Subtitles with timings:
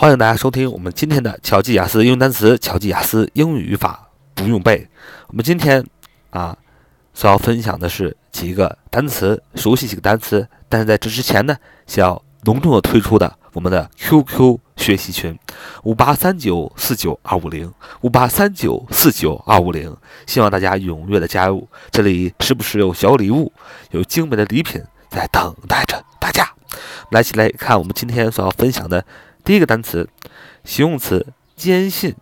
[0.00, 4.88] 欢迎大家收听我们今天的巧记雅思英语单词、巧记雅思英语语法不用背。
[5.26, 5.84] 我们今天
[6.30, 6.56] 啊
[7.12, 10.48] 所要分享的是几个单词，熟悉几个单词。
[10.68, 11.56] 但是在这之前呢，
[11.88, 15.36] 想要隆重的推出的我们的 QQ 学习群
[15.82, 19.96] 五八三九四九二五零五八三九四九二五零，
[20.28, 21.68] 希望大家踊跃的加入。
[21.90, 23.52] 这里时不时有小礼物，
[23.90, 24.80] 有精美的礼品
[25.10, 26.48] 在等待着大家。
[27.10, 29.04] 来，一起来看我们今天所要分享的。
[29.48, 30.06] 第一个单词，
[30.62, 32.14] 形容词，坚信、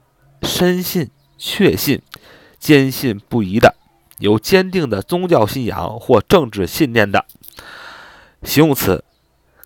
[0.43, 2.01] 深信、确信、
[2.61, 3.75] 坚信不疑的，
[4.21, 7.27] 有坚定的宗教信仰或政治信念的。
[8.45, 9.03] 形容词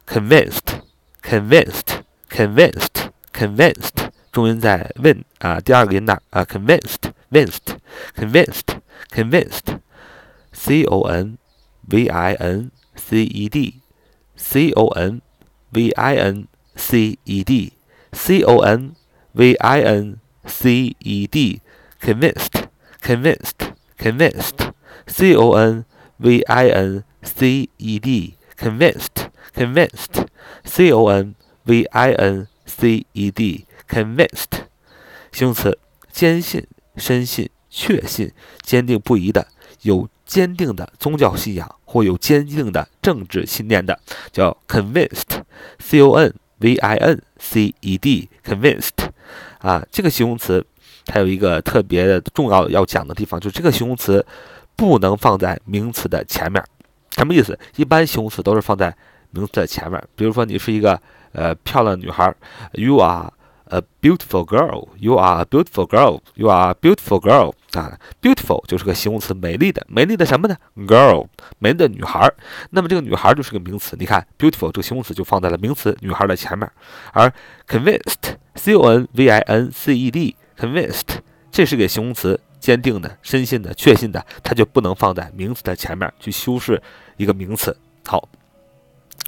[0.06, 0.80] ，convinced、
[1.22, 7.76] convinced、convinced、convinced，重音在 win 啊，第二个音那啊，convinced、convinced、
[8.16, 11.36] convinced、convinced，c o n
[11.86, 15.20] v i n c e d，c o n
[15.68, 16.46] v i n
[16.80, 17.74] C E D
[18.12, 18.94] C O N
[19.34, 21.60] V I N C E D
[22.00, 22.68] convinced
[23.02, 24.72] convinced convinced
[25.06, 25.84] C O N
[26.18, 30.26] V I N C E D convinced convinced
[30.64, 34.64] C O N V I N C E D convinced
[35.32, 35.78] 形容词，
[36.10, 39.46] 坚信、深信、确信、坚定不移的，
[39.82, 44.00] 有坚定的宗教信仰或有坚定的政治信念的，
[44.32, 46.34] 叫 convinced，C O N。
[46.60, 49.08] V i n c e d convinced
[49.58, 50.64] 啊，这个形容词
[51.04, 54.24] 它有一个特别的重要要讲的地方，就是这个形容词
[54.76, 56.62] 不能放在名词的前面。
[57.16, 57.58] 什么意思？
[57.76, 58.94] 一般形容词都是放在
[59.30, 60.02] 名词的前面。
[60.14, 61.00] 比如说，你是一个
[61.32, 62.32] 呃漂亮女孩
[62.72, 63.30] ，you are。
[63.72, 66.20] A beautiful girl, you are a beautiful girl.
[66.34, 67.52] You are a beautiful girl.
[67.72, 71.28] 啊，beautiful 就是个形容词，美丽的，美丽的什么呢？Girl，
[71.60, 72.28] 美丽的女孩。
[72.70, 73.96] 那么这个女孩就是个名词。
[73.96, 76.68] 你看，beautiful 这个形容词就放在了名词女孩的前面。
[77.12, 77.32] 而
[77.68, 81.18] convinced, c o n v i n c e d, convinced
[81.52, 86.82] 这是个形容词，坚定的、深信的、确信的，它就不能放在名词的前面去修饰
[87.16, 87.76] 一个名词。
[88.04, 88.28] 好。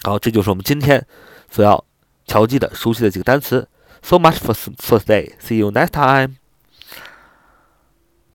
[0.06, 1.05] 好，这就是我们今天
[1.50, 1.84] 所要
[2.27, 3.67] 调剂的、熟悉的几个单词。
[4.03, 5.33] So much for for today.
[5.41, 6.37] See you next time.